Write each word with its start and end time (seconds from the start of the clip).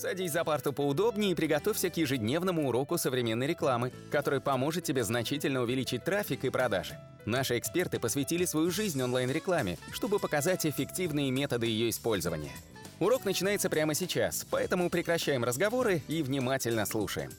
Садись 0.00 0.32
за 0.32 0.44
парту 0.44 0.72
поудобнее 0.72 1.32
и 1.32 1.34
приготовься 1.34 1.90
к 1.90 1.96
ежедневному 1.98 2.66
уроку 2.66 2.96
современной 2.96 3.46
рекламы, 3.46 3.92
который 4.10 4.40
поможет 4.40 4.82
тебе 4.82 5.04
значительно 5.04 5.60
увеличить 5.60 6.04
трафик 6.04 6.42
и 6.46 6.48
продажи. 6.48 6.98
Наши 7.26 7.58
эксперты 7.58 8.00
посвятили 8.00 8.46
свою 8.46 8.70
жизнь 8.70 9.02
онлайн-рекламе, 9.02 9.76
чтобы 9.92 10.18
показать 10.18 10.64
эффективные 10.64 11.30
методы 11.30 11.66
ее 11.66 11.90
использования. 11.90 12.52
Урок 12.98 13.26
начинается 13.26 13.68
прямо 13.68 13.92
сейчас, 13.92 14.46
поэтому 14.50 14.88
прекращаем 14.88 15.44
разговоры 15.44 16.00
и 16.08 16.22
внимательно 16.22 16.86
слушаем. 16.86 17.30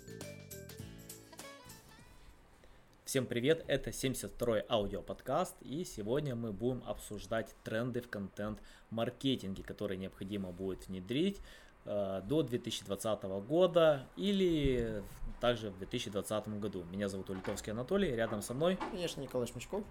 Всем 3.06 3.26
привет, 3.26 3.66
это 3.68 3.90
72-й 3.90 4.64
аудиоподкаст, 4.70 5.56
и 5.62 5.84
сегодня 5.84 6.36
мы 6.36 6.54
будем 6.54 6.84
обсуждать 6.86 7.56
тренды 7.64 8.02
в 8.02 8.08
контент-маркетинге, 8.08 9.64
которые 9.64 9.98
необходимо 9.98 10.52
будет 10.52 10.88
внедрить 10.88 11.40
до 11.86 12.44
2020 12.44 13.24
года 13.48 14.06
или 14.16 15.04
также 15.40 15.72
в 15.72 15.78
2020 15.80 16.60
году. 16.60 16.84
Меня 16.92 17.10
зовут 17.10 17.30
Улитовский 17.30 17.72
Анатолий, 17.72 18.16
рядом 18.16 18.42
со 18.42 18.54
мной. 18.54 18.78
Конечно, 18.92 19.22
Николай 19.22 19.48
Шмачков. 19.48 19.84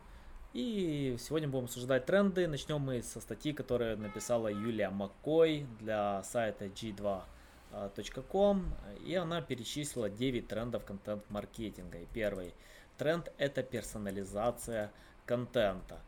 И 0.53 1.17
сегодня 1.19 1.49
будем 1.49 1.65
обсуждать 1.65 2.07
тренды. 2.07 2.47
Начнем 2.49 2.81
мы 2.81 3.03
со 3.03 3.21
статьи, 3.21 3.53
которую 3.53 3.99
написала 3.99 4.49
Юлия 4.49 4.91
Маккой 4.91 5.67
для 5.79 6.23
сайта 6.25 6.67
g2.com. 6.67 8.65
И 9.05 9.15
она 9.15 9.43
перечислила 9.43 10.09
9 10.11 10.49
трендов 10.49 10.85
контент-маркетинга. 10.85 11.99
И 11.99 12.07
первый 12.07 12.55
тренд 12.99 13.33
это 13.39 13.63
персонализация 13.63 14.93
контента. 15.25 16.01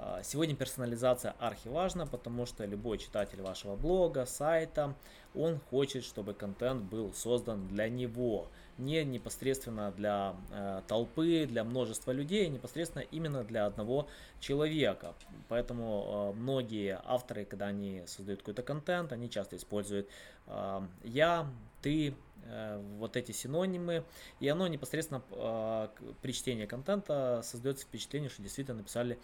А, 0.00 0.22
сегодня 0.22 0.54
персонализация 0.54 1.34
архиважна, 1.40 2.06
потому 2.06 2.46
что 2.46 2.64
любой 2.64 2.98
читатель 2.98 3.42
вашего 3.42 3.74
блога, 3.74 4.26
сайта, 4.26 4.94
он 5.34 5.58
хочет, 5.58 6.04
чтобы 6.04 6.34
контент 6.34 6.84
был 6.84 7.12
создан 7.12 7.66
для 7.66 7.88
него, 7.88 8.46
не 8.78 9.04
непосредственно 9.04 9.90
для 9.90 10.36
э, 10.52 10.82
толпы, 10.86 11.46
для 11.46 11.64
множества 11.64 12.12
людей, 12.12 12.46
а 12.46 12.48
непосредственно 12.48 13.02
именно 13.10 13.42
для 13.42 13.66
одного 13.66 14.06
человека. 14.38 15.14
Поэтому 15.48 16.32
э, 16.32 16.38
многие 16.38 17.00
авторы, 17.04 17.44
когда 17.44 17.66
они 17.66 18.04
создают 18.06 18.40
какой-то 18.42 18.62
контент, 18.62 19.12
они 19.12 19.28
часто 19.28 19.56
используют 19.56 20.08
э, 20.46 20.80
я, 21.02 21.50
ты, 21.82 22.14
Э, 22.50 22.80
вот 22.98 23.16
эти 23.16 23.32
синонимы, 23.32 24.04
и 24.40 24.48
оно 24.48 24.68
непосредственно 24.68 25.22
э, 25.32 25.88
при 26.22 26.32
чтении 26.32 26.64
контента 26.64 27.42
создается 27.44 27.84
впечатление, 27.84 28.30
что 28.30 28.42
действительно 28.42 28.78
написали 28.78 29.18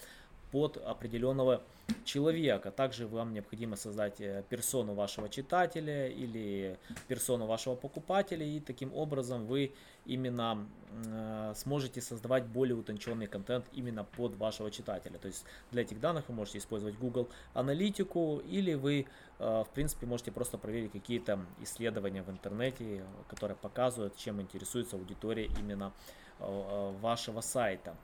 под 0.55 0.77
определенного 0.77 1.63
человека. 2.05 2.71
Также 2.71 3.09
вам 3.09 3.33
необходимо 3.33 3.75
создать 3.75 4.21
э, 4.21 4.45
персону 4.49 4.95
вашего 4.95 5.29
читателя 5.29 6.07
или 6.07 6.79
персону 7.09 7.47
вашего 7.47 7.75
покупателя, 7.75 8.47
и 8.47 8.61
таким 8.61 8.95
образом 8.95 9.47
вы 9.47 9.73
именно 10.07 10.65
э, 11.07 11.55
сможете 11.57 12.01
создавать 12.01 12.47
более 12.47 12.77
утонченный 12.77 13.27
контент 13.27 13.67
именно 13.73 14.05
под 14.05 14.37
вашего 14.37 14.71
читателя. 14.71 15.19
То 15.19 15.27
есть 15.27 15.45
для 15.73 15.83
этих 15.83 15.99
данных 15.99 16.29
вы 16.29 16.35
можете 16.35 16.59
использовать 16.59 16.97
Google 17.01 17.29
аналитику 17.53 18.41
или 18.49 18.75
вы 18.75 19.07
э, 19.41 19.65
в 19.69 19.75
принципе 19.75 20.07
можете 20.07 20.31
просто 20.31 20.57
проверить 20.57 20.93
какие-то 20.93 21.41
исследования 21.63 22.23
в 22.23 22.31
интернете, 22.31 23.03
которые 23.27 23.57
показывают, 23.57 24.17
чем 24.17 24.41
интересуется 24.41 24.95
аудитория 24.95 25.51
именно 25.59 25.93
вашего 26.39 27.41
сайта. 27.41 27.95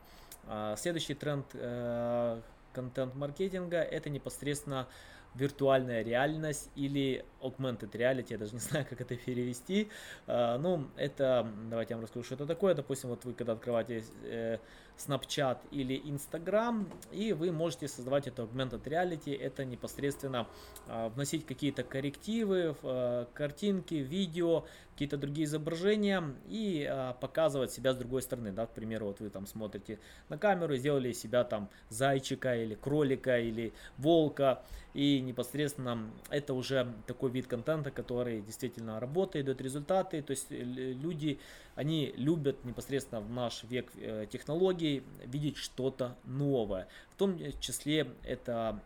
А, 0.46 0.77
следующий 0.77 1.14
тренд 1.14 1.46
э, 1.55 2.41
контент-маркетинга 2.72 3.78
это 3.78 4.10
непосредственно 4.10 4.88
виртуальная 5.34 6.02
реальность 6.02 6.70
или 6.74 7.24
augmented 7.42 7.91
reality, 7.92 8.27
я 8.30 8.38
даже 8.38 8.52
не 8.52 8.58
знаю, 8.70 8.86
как 8.88 9.00
это 9.00 9.16
перевести. 9.16 9.88
А, 10.27 10.58
ну, 10.58 10.86
это, 10.96 11.46
давайте 11.69 11.94
я 11.94 11.96
вам 11.96 12.05
расскажу, 12.05 12.24
что 12.24 12.34
это 12.34 12.46
такое. 12.46 12.74
Допустим, 12.74 13.10
вот 13.10 13.24
вы 13.24 13.34
когда 13.34 13.52
открываете 13.52 14.05
э, 14.24 14.58
Snapchat 14.98 15.58
или 15.70 15.95
Instagram, 15.95 16.89
и 17.12 17.33
вы 17.33 17.52
можете 17.52 17.89
создавать 17.89 18.27
это 18.27 18.42
augmented 18.42 18.83
reality, 18.84 19.36
это 19.39 19.64
непосредственно 19.64 20.46
а, 20.86 21.08
вносить 21.08 21.46
какие-то 21.46 21.83
коррективы, 21.83 22.77
э, 22.83 23.27
картинки, 23.34 23.95
видео, 23.95 24.64
какие-то 24.92 25.17
другие 25.17 25.46
изображения 25.46 26.22
и 26.46 26.86
а, 26.89 27.14
показывать 27.14 27.72
себя 27.72 27.95
с 27.95 27.96
другой 27.96 28.20
стороны, 28.20 28.52
да, 28.52 28.67
к 28.67 28.74
примеру, 28.74 29.07
вот 29.07 29.20
вы 29.20 29.30
там 29.30 29.46
смотрите 29.46 29.98
на 30.28 30.36
камеру, 30.36 30.77
сделали 30.77 31.12
себя 31.12 31.45
там 31.45 31.70
зайчика 31.89 32.55
или 32.55 32.74
кролика 32.74 33.39
или 33.40 33.72
волка, 33.96 34.62
и 34.92 35.20
непосредственно 35.20 36.11
это 36.28 36.52
уже 36.52 36.92
такой 37.07 37.30
вид 37.30 37.46
контента, 37.46 37.91
который 37.91 38.42
действительно 38.42 39.01
работает, 39.01 39.46
дает 39.46 39.61
результаты. 39.61 40.23
То 40.23 40.33
есть 40.33 40.46
э, 40.51 40.55
люди, 40.63 41.39
они 41.74 42.13
любят 42.17 42.64
непосредственно 42.64 43.20
в 43.20 43.30
наш 43.30 43.64
век 43.64 43.91
э, 43.96 44.27
технологий 44.30 45.02
видеть 45.24 45.57
что-то 45.57 46.17
новое. 46.24 46.89
В 47.14 47.17
том 47.17 47.39
числе 47.61 48.07
это 48.24 48.80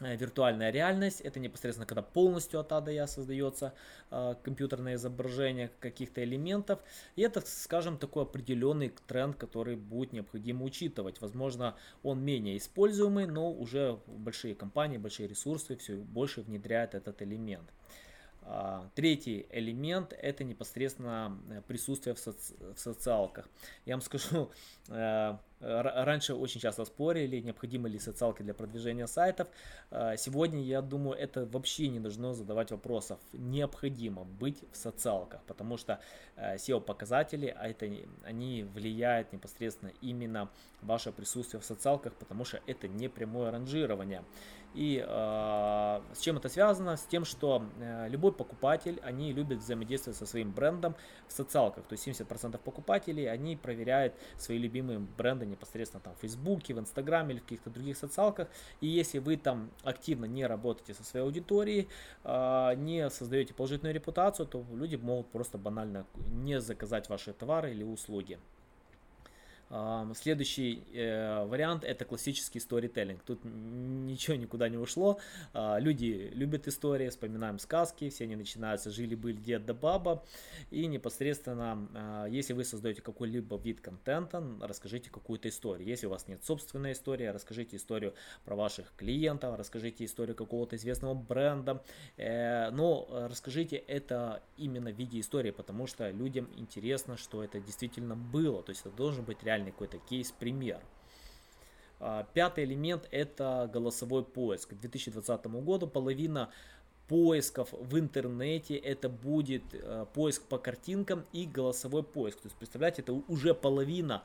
виртуальная 0.00 0.70
реальность, 0.70 1.20
это 1.20 1.40
непосредственно 1.40 1.86
когда 1.86 2.02
полностью 2.02 2.60
от 2.60 2.72
А 2.72 2.90
Я 2.90 3.06
создается 3.06 3.72
э, 4.10 4.34
компьютерное 4.42 4.94
изображение 4.94 5.70
каких-то 5.80 6.22
элементов. 6.24 6.80
И 7.16 7.22
это, 7.22 7.40
скажем, 7.40 7.98
такой 7.98 8.24
определенный 8.24 8.92
тренд, 9.06 9.36
который 9.36 9.76
будет 9.76 10.12
необходимо 10.12 10.64
учитывать. 10.64 11.20
Возможно, 11.20 11.76
он 12.02 12.20
менее 12.24 12.56
используемый, 12.56 13.26
но 13.26 13.50
уже 13.50 13.98
большие 14.06 14.54
компании, 14.54 14.98
большие 14.98 15.28
ресурсы 15.28 15.76
все 15.76 15.96
больше 15.96 16.42
внедряют 16.42 16.94
этот 16.94 17.22
элемент. 17.22 17.70
А, 18.46 18.90
третий 18.94 19.46
элемент 19.50 20.12
это 20.12 20.44
непосредственно 20.44 21.38
э, 21.48 21.62
присутствие 21.66 22.14
в, 22.14 22.18
соци 22.18 22.54
в 22.74 22.78
социалках. 22.78 23.48
Я 23.86 23.94
вам 23.94 24.02
скажу, 24.02 24.50
э, 24.88 25.38
раньше 25.64 26.34
очень 26.34 26.60
часто 26.60 26.84
спорили, 26.84 27.40
необходимы 27.40 27.88
ли 27.88 27.98
социалки 27.98 28.42
для 28.42 28.54
продвижения 28.54 29.06
сайтов. 29.06 29.48
А, 29.90 30.16
сегодня, 30.16 30.62
я 30.62 30.82
думаю, 30.82 31.18
это 31.18 31.46
вообще 31.46 31.88
не 31.88 32.00
должно 32.00 32.34
задавать 32.34 32.70
вопросов. 32.70 33.18
Необходимо 33.32 34.24
быть 34.24 34.62
в 34.72 34.76
социалках, 34.76 35.42
потому 35.46 35.76
что 35.76 36.00
э, 36.36 36.56
SEO-показатели, 36.56 37.54
а 37.56 37.68
это, 37.68 37.90
они 38.24 38.64
влияют 38.64 39.32
непосредственно 39.32 39.92
именно 40.00 40.50
ваше 40.82 41.12
присутствие 41.12 41.60
в 41.60 41.64
социалках, 41.64 42.12
потому 42.14 42.44
что 42.44 42.60
это 42.66 42.88
не 42.88 43.08
прямое 43.08 43.50
ранжирование. 43.50 44.22
И 44.74 45.04
э, 45.06 46.00
с 46.12 46.20
чем 46.20 46.36
это 46.36 46.48
связано? 46.48 46.96
С 46.96 47.04
тем, 47.04 47.24
что 47.24 47.64
э, 47.78 48.08
любой 48.08 48.32
покупатель, 48.32 49.00
они 49.04 49.32
любят 49.32 49.58
взаимодействовать 49.58 50.18
со 50.18 50.26
своим 50.26 50.50
брендом 50.50 50.96
в 51.28 51.32
социалках. 51.32 51.84
То 51.84 51.92
есть 51.92 52.06
70% 52.08 52.58
покупателей, 52.58 53.30
они 53.30 53.56
проверяют 53.56 54.14
свои 54.36 54.58
любимые 54.58 54.98
бренды 54.98 55.46
непосредственно 55.54 56.02
там 56.02 56.14
в 56.14 56.20
Фейсбуке, 56.20 56.74
в 56.74 56.78
Инстаграме 56.78 57.34
или 57.34 57.40
в 57.40 57.44
каких-то 57.44 57.70
других 57.70 57.96
социалках. 57.96 58.48
И 58.80 58.86
если 58.86 59.18
вы 59.18 59.36
там 59.36 59.70
активно 59.82 60.26
не 60.26 60.46
работаете 60.46 60.94
со 60.94 61.04
своей 61.04 61.24
аудиторией, 61.24 61.88
э, 62.24 62.74
не 62.76 63.10
создаете 63.10 63.54
положительную 63.54 63.94
репутацию, 63.94 64.46
то 64.46 64.64
люди 64.72 64.96
могут 64.96 65.28
просто 65.28 65.58
банально 65.58 66.06
не 66.32 66.60
заказать 66.60 67.08
ваши 67.08 67.32
товары 67.32 67.70
или 67.70 67.82
услуги. 67.84 68.38
Следующий 70.14 70.84
э, 70.92 71.44
вариант 71.46 71.84
это 71.84 72.04
классический 72.04 72.60
сторителлинг. 72.60 73.22
Тут 73.22 73.40
ничего 73.44 74.36
никуда 74.36 74.68
не 74.68 74.76
ушло. 74.76 75.18
А, 75.52 75.78
люди 75.78 76.30
любят 76.34 76.68
истории, 76.68 77.08
вспоминаем 77.08 77.58
сказки, 77.58 78.10
все 78.10 78.24
они 78.24 78.36
начинаются 78.36 78.90
жили-были 78.90 79.36
дед 79.36 79.64
да 79.66 79.74
баба. 79.74 80.24
И 80.70 80.86
непосредственно, 80.86 81.88
а, 81.94 82.26
если 82.26 82.52
вы 82.52 82.64
создаете 82.64 83.02
какой-либо 83.02 83.56
вид 83.56 83.80
контента, 83.80 84.44
расскажите 84.60 85.10
какую-то 85.10 85.48
историю. 85.48 85.88
Если 85.88 86.06
у 86.06 86.10
вас 86.10 86.28
нет 86.28 86.44
собственной 86.44 86.92
истории, 86.92 87.26
расскажите 87.26 87.76
историю 87.76 88.14
про 88.44 88.54
ваших 88.54 88.92
клиентов, 88.96 89.58
расскажите 89.58 90.04
историю 90.04 90.36
какого-то 90.36 90.76
известного 90.76 91.14
бренда. 91.14 91.82
Э, 92.16 92.70
но 92.70 93.08
расскажите 93.10 93.76
это 93.76 94.42
именно 94.56 94.90
в 94.92 94.96
виде 94.96 95.20
истории, 95.20 95.50
потому 95.50 95.86
что 95.86 96.10
людям 96.10 96.48
интересно, 96.56 97.16
что 97.16 97.42
это 97.42 97.60
действительно 97.60 98.14
было. 98.14 98.62
То 98.62 98.70
есть 98.70 98.82
это 98.82 98.94
должен 98.94 99.24
быть 99.24 99.42
реально 99.42 99.53
реальный 99.54 99.72
какой-то 99.72 99.98
кейс, 99.98 100.32
пример. 100.32 100.80
А, 102.00 102.26
пятый 102.34 102.64
элемент 102.64 103.08
это 103.10 103.70
голосовой 103.72 104.24
поиск. 104.24 104.70
К 104.70 104.74
2020 104.74 105.46
году 105.46 105.86
половина 105.86 106.50
поисков 107.08 107.68
в 107.72 107.98
интернете 107.98 108.76
это 108.76 109.08
будет 109.10 109.62
э, 109.72 110.06
поиск 110.14 110.42
по 110.44 110.56
картинкам 110.58 111.26
и 111.32 111.44
голосовой 111.44 112.02
поиск. 112.02 112.40
То 112.40 112.46
есть 112.46 112.56
представляете, 112.56 113.02
это 113.02 113.12
уже 113.12 113.54
половина 113.54 114.22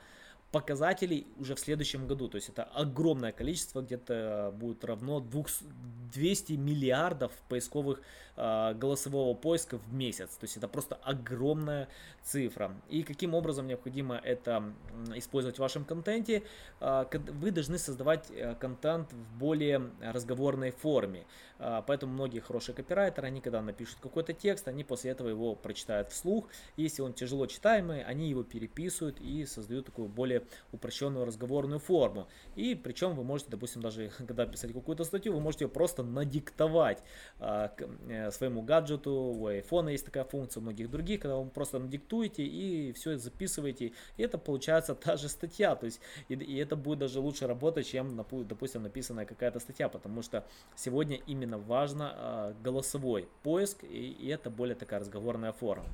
показателей 0.51 1.27
уже 1.37 1.55
в 1.55 1.59
следующем 1.59 2.07
году. 2.07 2.27
То 2.27 2.35
есть 2.35 2.49
это 2.49 2.63
огромное 2.63 3.31
количество, 3.31 3.81
где-то 3.81 4.53
будет 4.57 4.83
равно 4.83 5.19
200 5.19 6.53
миллиардов 6.53 7.31
поисковых 7.49 8.01
э, 8.35 8.73
голосового 8.73 9.35
поиска 9.35 9.77
в 9.77 9.93
месяц. 9.93 10.29
То 10.31 10.45
есть 10.45 10.57
это 10.57 10.67
просто 10.67 10.95
огромная 10.95 11.87
цифра. 12.23 12.71
И 12.89 13.03
каким 13.03 13.35
образом 13.35 13.67
необходимо 13.67 14.15
это 14.15 14.73
использовать 15.15 15.57
в 15.57 15.59
вашем 15.59 15.85
контенте? 15.85 16.43
Э, 16.79 17.05
вы 17.13 17.51
должны 17.51 17.77
создавать 17.77 18.31
э, 18.31 18.55
контент 18.55 19.13
в 19.13 19.37
более 19.37 19.91
разговорной 20.01 20.71
форме. 20.71 21.25
Э, 21.59 21.83
поэтому 21.85 22.13
многие 22.13 22.39
хорошие 22.39 22.75
копирайтеры, 22.75 23.27
они 23.27 23.41
когда 23.41 23.61
напишут 23.61 23.99
какой-то 24.01 24.33
текст, 24.33 24.67
они 24.67 24.83
после 24.83 25.11
этого 25.11 25.29
его 25.29 25.55
прочитают 25.55 26.11
вслух. 26.11 26.47
Если 26.77 27.01
он 27.01 27.13
тяжело 27.13 27.45
читаемый, 27.45 28.03
они 28.03 28.29
его 28.29 28.43
переписывают 28.43 29.19
и 29.19 29.45
создают 29.45 29.85
такую 29.85 30.07
более 30.07 30.38
упрощенную 30.71 31.25
разговорную 31.25 31.79
форму. 31.79 32.27
И 32.55 32.75
причем 32.75 33.15
вы 33.15 33.23
можете, 33.23 33.51
допустим, 33.51 33.81
даже 33.81 34.11
когда 34.17 34.45
писать 34.45 34.73
какую-то 34.73 35.03
статью, 35.03 35.33
вы 35.33 35.39
можете 35.39 35.65
ее 35.65 35.69
просто 35.69 36.03
надиктовать 36.03 37.03
э, 37.39 37.69
э, 38.07 38.31
своему 38.31 38.61
гаджету. 38.61 39.11
У 39.11 39.47
iPhone 39.49 39.91
есть 39.91 40.05
такая 40.05 40.23
функция, 40.23 40.61
у 40.61 40.63
многих 40.63 40.89
других, 40.89 41.21
когда 41.21 41.37
вы 41.37 41.49
просто 41.49 41.79
надиктуете 41.79 42.43
и 42.43 42.91
все 42.93 43.17
записываете. 43.17 43.93
И 44.17 44.23
это 44.23 44.37
получается 44.37 44.95
та 44.95 45.17
же 45.17 45.29
статья. 45.29 45.75
То 45.75 45.85
есть 45.85 46.01
и, 46.27 46.33
и 46.33 46.57
это 46.57 46.75
будет 46.75 46.99
даже 46.99 47.19
лучше 47.19 47.47
работать, 47.47 47.87
чем, 47.87 48.25
допустим, 48.47 48.83
написанная 48.83 49.25
какая-то 49.25 49.59
статья, 49.59 49.89
потому 49.89 50.21
что 50.21 50.45
сегодня 50.75 51.17
именно 51.27 51.57
важно 51.57 52.13
э, 52.15 52.53
голосовой 52.63 53.27
поиск, 53.43 53.83
и, 53.83 54.11
и 54.11 54.27
это 54.27 54.49
более 54.49 54.75
такая 54.75 54.99
разговорная 54.99 55.51
форма. 55.51 55.85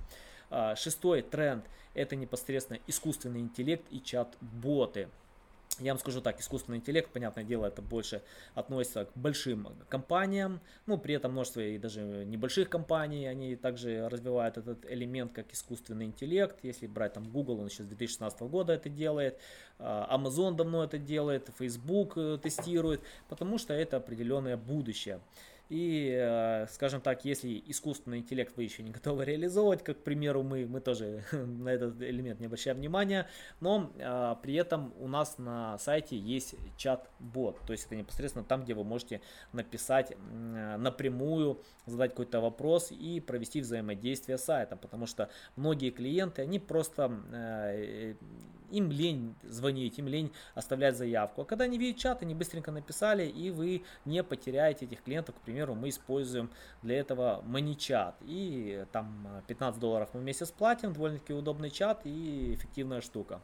А, 0.58 0.74
шестой 0.78 1.22
тренд– 1.22 1.66
это 1.94 2.16
непосредственно 2.16 2.80
искусственный 2.88 3.42
интеллект 3.42 3.84
и 3.92 4.02
чат-боты. 4.02 5.10
Я 5.80 5.92
вам 5.92 6.00
скажу 6.00 6.22
так, 6.22 6.40
искусственный 6.40 6.78
интеллект, 6.78 7.12
понятное 7.12 7.44
дело, 7.44 7.66
это 7.66 7.82
больше 7.82 8.22
относится 8.54 9.04
к 9.04 9.18
большим 9.18 9.68
компаниям, 9.90 10.62
ну, 10.86 10.98
при 10.98 11.16
этом 11.16 11.34
множество 11.34 11.60
и 11.60 11.78
даже 11.78 12.24
небольших 12.24 12.70
компаний, 12.70 13.26
они 13.26 13.58
также 13.58 14.08
развивают 14.08 14.58
этот 14.58 14.90
элемент 14.90 15.34
как 15.34 15.52
искусственный 15.52 16.06
интеллект, 16.06 16.58
если 16.64 16.88
брать 16.88 17.12
там 17.12 17.26
Google, 17.26 17.60
он 17.60 17.68
еще 17.68 17.84
с 17.84 17.88
2016 17.88 18.40
года 18.44 18.72
это 18.72 18.88
делает, 18.88 19.38
а, 19.78 20.08
Amazon 20.18 20.56
давно 20.56 20.86
это 20.86 20.98
делает, 20.98 21.50
Facebook 21.60 22.14
э, 22.16 22.40
тестирует, 22.42 23.02
потому 23.28 23.58
что 23.58 23.74
это 23.74 23.98
определенное 23.98 24.56
будущее. 24.56 25.20
И, 25.70 26.16
э, 26.16 26.68
скажем 26.68 27.02
так, 27.02 27.26
если 27.26 27.64
искусственный 27.68 28.20
интеллект 28.20 28.56
вы 28.56 28.64
еще 28.64 28.84
не 28.84 28.92
готовы 28.92 29.26
реализовывать, 29.26 29.84
как, 29.84 30.00
к 30.00 30.04
примеру, 30.04 30.44
мы, 30.44 30.68
мы 30.68 30.80
тоже 30.80 31.24
на 31.32 31.70
этот 31.70 32.00
элемент 32.02 32.40
не 32.40 32.46
обращаем 32.46 32.78
внимания, 32.78 33.28
но 33.62 33.92
а, 34.00 34.36
при 34.36 34.54
этом 34.56 34.94
у 35.00 35.08
нас 35.08 35.40
на 35.40 35.78
сайте 35.80 36.18
есть 36.18 36.56
чат-бот, 36.78 37.60
то 37.66 37.74
есть 37.74 37.88
это 37.88 37.96
непосредственно 37.96 38.46
там, 38.46 38.64
где 38.64 38.76
вы 38.76 38.84
можете 38.84 39.22
написать 39.54 40.14
а, 40.14 40.78
напрямую, 40.78 41.64
задать 41.88 42.12
какой-то 42.12 42.42
вопрос 42.42 42.92
и 42.92 43.20
провести 43.20 43.62
взаимодействие 43.62 44.38
с 44.38 44.44
сайтом, 44.44 44.78
потому 44.78 45.08
что 45.08 45.30
многие 45.56 45.90
клиенты, 45.90 46.44
они 46.44 46.60
просто 46.60 48.16
им 48.72 48.92
лень 48.92 49.36
звонить, 49.44 49.98
им 50.00 50.08
лень 50.08 50.32
оставлять 50.54 50.98
заявку. 50.98 51.42
А 51.42 51.46
когда 51.46 51.66
они 51.66 51.78
видят 51.78 52.00
чат, 52.00 52.22
они 52.22 52.34
быстренько 52.34 52.72
написали, 52.72 53.26
и 53.26 53.52
вы 53.52 53.84
не 54.06 54.24
потеряете 54.24 54.86
этих 54.86 55.04
клиентов. 55.04 55.36
К 55.36 55.40
примеру, 55.40 55.76
мы 55.76 55.90
используем 55.90 56.50
для 56.82 57.00
этого 57.00 57.44
ManyChat. 57.46 58.16
И 58.22 58.86
там 58.92 59.44
15 59.48 59.80
долларов 59.80 60.10
мы 60.14 60.22
в 60.22 60.24
месяц 60.24 60.52
платим, 60.52 60.94
довольно-таки 60.94 61.34
удобный 61.34 61.70
чат 61.70 62.02
и 62.06 62.54
эффективная 62.54 63.02
штука. 63.02 63.42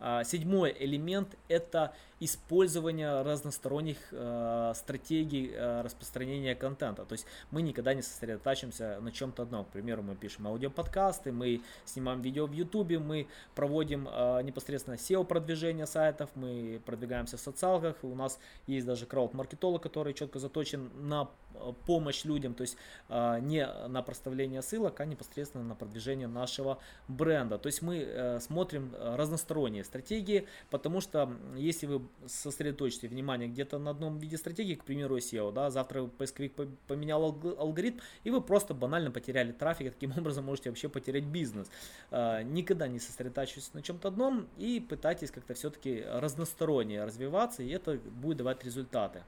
А, 0.00 0.22
седьмой 0.22 0.74
элемент– 0.78 1.36
это 1.48 1.92
использование 2.20 3.22
разносторонних 3.22 3.96
э, 4.10 4.72
стратегий 4.74 5.52
э, 5.54 5.82
распространения 5.82 6.54
контента. 6.54 7.04
То 7.04 7.12
есть 7.12 7.26
мы 7.50 7.62
никогда 7.62 7.94
не 7.94 8.02
сосредотачиваемся 8.02 8.98
на 9.00 9.12
чем-то 9.12 9.44
одном. 9.44 9.64
К 9.64 9.68
примеру, 9.68 10.02
мы 10.02 10.16
пишем 10.16 10.48
аудиоподкасты, 10.48 11.30
мы 11.32 11.62
снимаем 11.84 12.20
видео 12.20 12.46
в 12.46 12.52
YouTube, 12.52 12.98
мы 12.98 13.28
проводим 13.54 14.08
э, 14.10 14.42
непосредственно 14.42 14.94
SEO-продвижение 14.94 15.86
сайтов, 15.86 16.30
мы 16.34 16.80
продвигаемся 16.84 17.36
в 17.36 17.40
социалках. 17.40 17.96
У 18.02 18.14
нас 18.14 18.38
есть 18.66 18.86
даже 18.86 19.06
крауд-маркетолог, 19.06 19.82
который 19.82 20.12
четко 20.14 20.40
заточен 20.40 20.90
на 20.96 21.30
э, 21.54 21.72
помощь 21.86 22.24
людям, 22.24 22.54
то 22.54 22.62
есть 22.62 22.76
э, 23.08 23.38
не 23.40 23.64
на 23.88 24.02
проставление 24.02 24.62
ссылок, 24.62 25.00
а 25.00 25.04
непосредственно 25.04 25.62
на 25.62 25.76
продвижение 25.76 26.26
нашего 26.26 26.78
бренда. 27.06 27.58
То 27.58 27.68
есть 27.68 27.82
мы 27.82 27.98
э, 27.98 28.40
смотрим 28.40 28.92
разносторонние 28.98 29.84
стратегии, 29.84 30.48
потому 30.70 31.00
что 31.00 31.32
если 31.56 31.86
вы 31.86 32.07
сосредоточите 32.26 33.08
внимание 33.08 33.48
где-то 33.48 33.78
на 33.78 33.90
одном 33.90 34.18
виде 34.18 34.36
стратегии, 34.36 34.74
к 34.74 34.84
примеру, 34.84 35.18
SEO, 35.18 35.52
да, 35.52 35.70
завтра 35.70 36.04
поисковик 36.06 36.54
поменял 36.86 37.24
алгоритм, 37.24 37.98
и 38.24 38.30
вы 38.30 38.40
просто 38.40 38.74
банально 38.74 39.10
потеряли 39.10 39.52
трафик, 39.52 39.86
и 39.86 39.90
таким 39.90 40.12
образом 40.16 40.44
можете 40.44 40.70
вообще 40.70 40.88
потерять 40.88 41.24
бизнес. 41.24 41.70
А, 42.10 42.42
никогда 42.42 42.88
не 42.88 42.98
сосредотачивайтесь 42.98 43.74
на 43.74 43.82
чем-то 43.82 44.08
одном 44.08 44.48
и 44.56 44.80
пытайтесь 44.80 45.30
как-то 45.30 45.54
все-таки 45.54 46.04
разносторонне 46.06 47.04
развиваться, 47.04 47.62
и 47.62 47.70
это 47.70 47.94
будет 47.94 48.38
давать 48.38 48.64
результаты. 48.64 49.22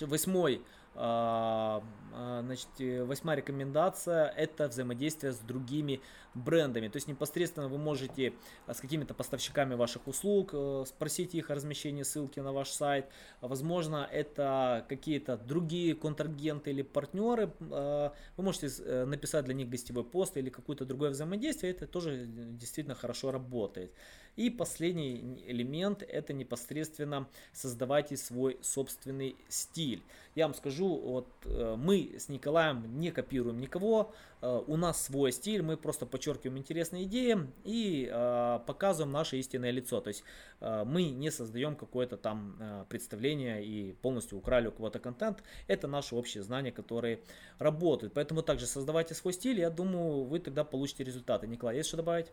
Восьмой 0.00 0.62
значит, 0.96 2.68
э, 2.78 3.04
восьмая 3.04 3.36
рекомендация– 3.36 4.26
это 4.36 4.68
взаимодействие 4.68 5.32
с 5.32 5.38
другими 5.38 6.00
брендами. 6.34 6.88
То 6.88 6.96
есть 6.96 7.08
непосредственно 7.08 7.68
вы 7.68 7.78
можете 7.78 8.32
а, 8.66 8.74
с 8.74 8.80
какими-то 8.80 9.14
поставщиками 9.14 9.74
ваших 9.74 10.06
услуг 10.06 10.50
э, 10.52 10.84
спросить 10.86 11.34
их 11.34 11.50
о 11.50 11.54
размещении 11.54 12.02
ссылки 12.02 12.40
на 12.40 12.52
ваш 12.52 12.70
сайт. 12.70 13.06
Возможно, 13.40 14.08
это 14.10 14.84
какие-то 14.88 15.36
другие 15.36 15.94
контрагенты 15.94 16.70
или 16.70 16.82
партнеры. 16.82 17.50
Вы 17.60 18.12
можете 18.36 18.68
э, 18.68 19.04
написать 19.04 19.44
для 19.44 19.54
них 19.54 19.68
гостевой 19.68 20.04
пост 20.04 20.36
или 20.36 20.50
какое-то 20.50 20.84
другое 20.84 21.10
взаимодействие. 21.10 21.72
Это 21.72 21.86
тоже 21.86 22.26
действительно 22.26 22.94
хорошо 22.94 23.30
работает. 23.30 23.92
И 24.36 24.50
последний 24.50 25.42
элемент– 25.46 26.02
это 26.08 26.32
непосредственно 26.32 27.28
создавайте 27.52 28.16
свой 28.16 28.58
собственный 28.62 29.36
стиль. 29.48 30.02
Я 30.34 30.46
вам 30.46 30.54
скажу, 30.54 30.88
вот 30.96 31.28
мы 31.76 32.14
с 32.18 32.28
Николаем 32.28 33.00
не 33.00 33.10
копируем 33.10 33.58
никого, 33.58 34.12
э, 34.42 34.62
у 34.66 34.76
нас 34.76 35.04
свой 35.04 35.32
стиль, 35.32 35.62
мы 35.62 35.76
просто 35.76 36.06
подчеркиваем 36.06 36.58
интересные 36.58 37.04
идеи 37.04 37.38
и 37.64 38.08
э, 38.10 38.60
показываем 38.66 39.12
наше 39.12 39.38
истинное 39.38 39.70
лицо. 39.70 40.00
То 40.00 40.08
есть 40.08 40.24
э, 40.60 40.84
мы 40.84 41.04
не 41.04 41.30
создаем 41.30 41.76
какое-то 41.76 42.16
там 42.16 42.86
представление 42.88 43.64
и 43.64 43.92
полностью 43.92 44.38
украли 44.38 44.68
у 44.68 44.72
кого-то 44.72 44.98
контент. 44.98 45.42
Это 45.66 45.88
наши 45.88 46.14
общие 46.14 46.42
знания, 46.42 46.72
которые 46.72 47.20
работают. 47.58 48.14
Поэтому 48.14 48.42
также 48.42 48.66
создавайте 48.66 49.14
свой 49.14 49.32
стиль, 49.32 49.60
я 49.60 49.70
думаю, 49.70 50.24
вы 50.24 50.38
тогда 50.38 50.64
получите 50.64 51.04
результаты. 51.04 51.46
Николай, 51.46 51.76
есть 51.76 51.88
что 51.88 51.96
добавить? 51.96 52.26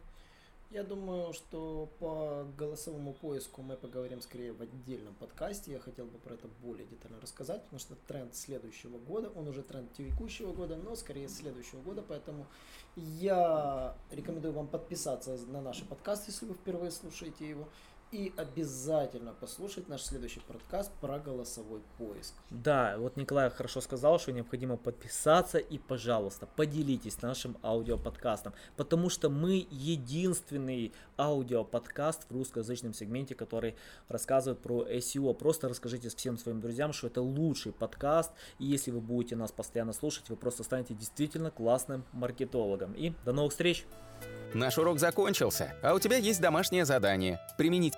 Я 0.74 0.82
думаю, 0.82 1.34
что 1.34 1.88
по 2.00 2.48
голосовому 2.58 3.14
поиску 3.14 3.62
мы 3.62 3.78
поговорим 3.78 4.22
скорее 4.22 4.54
в 4.54 4.62
отдельном 4.64 5.14
подкасте. 5.14 5.72
Я 5.72 5.80
хотел 5.80 6.06
бы 6.06 6.18
про 6.18 6.34
это 6.34 6.48
более 6.64 6.88
детально 6.88 7.22
рассказать, 7.22 7.62
потому 7.62 7.78
что 7.80 7.94
тренд 8.08 8.34
следующего 8.34 8.98
года, 8.98 9.30
он 9.36 9.48
уже 9.48 9.62
тренд 9.62 9.94
текущего 9.94 10.52
года, 10.52 10.76
но 10.76 10.96
скорее 10.96 11.30
следующего 11.30 11.80
года, 11.84 12.02
поэтому 12.02 12.48
я 12.96 13.96
рекомендую 14.10 14.56
вам 14.56 14.68
подписаться 14.68 15.38
на 15.46 15.62
наш 15.62 15.84
подкаст, 15.84 16.28
если 16.28 16.48
вы 16.48 16.56
впервые 16.56 16.90
слушаете 16.90 17.48
его 17.48 17.68
и 18.14 18.32
обязательно 18.38 19.34
послушать 19.34 19.90
наш 19.90 20.04
следующий 20.04 20.40
подкаст 20.42 20.92
про 21.02 21.18
голосовой 21.18 21.82
поиск. 21.98 22.36
Да, 22.52 22.96
вот 23.00 23.18
Николай 23.18 23.50
хорошо 23.50 23.82
сказал, 23.82 24.20
что 24.20 24.32
необходимо 24.32 24.78
подписаться 24.78 25.58
и, 25.58 25.80
пожалуйста, 25.80 26.46
поделитесь 26.46 27.24
нашим 27.24 27.58
аудиоподкастом, 27.64 28.54
потому 28.78 29.10
что 29.10 29.32
мы 29.32 29.68
единственный 29.72 30.94
аудиоподкаст 31.18 32.30
в 32.30 32.34
русскоязычном 32.34 32.94
сегменте, 32.94 33.34
который 33.34 33.76
рассказывает 34.08 34.60
про 34.60 34.88
SEO. 34.88 35.34
Просто 35.34 35.68
расскажите 35.68 36.10
всем 36.10 36.38
своим 36.38 36.62
друзьям, 36.62 36.94
что 36.94 37.08
это 37.08 37.24
лучший 37.24 37.72
подкаст, 37.72 38.32
и 38.60 38.66
если 38.66 38.92
вы 38.92 39.02
будете 39.02 39.36
нас 39.36 39.52
постоянно 39.52 39.92
слушать, 39.92 40.30
вы 40.30 40.36
просто 40.36 40.64
станете 40.64 40.94
действительно 40.94 41.50
классным 41.50 42.06
маркетологом. 42.12 42.94
И 42.94 43.14
до 43.26 43.34
новых 43.34 43.54
встреч! 43.54 43.88
Наш 44.54 44.78
урок 44.78 45.00
закончился, 45.00 45.74
а 45.82 45.96
у 45.96 46.00
тебя 46.00 46.18
есть 46.18 46.40
домашнее 46.40 46.86
задание– 46.86 47.40
применить 47.58 47.98